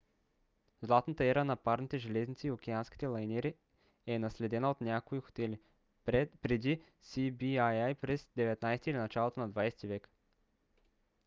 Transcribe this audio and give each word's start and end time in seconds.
златната 0.81 1.25
ера 1.25 1.43
на 1.45 1.55
парните 1.55 1.97
железници 1.97 2.47
и 2.47 2.51
океанските 2.51 3.07
лайнери 3.07 3.53
е 4.05 4.19
наследена 4.19 4.71
от 4.71 4.81
някои 4.81 5.19
хотели; 5.19 5.59
преди 6.41 6.81
свii 7.03 7.93
през 7.95 8.27
19- 8.37 8.81
ти 8.83 8.89
или 8.89 8.97
началото 8.97 9.39
на 9.39 9.49
20- 9.49 9.77
ти 9.79 9.87
век 9.87 10.09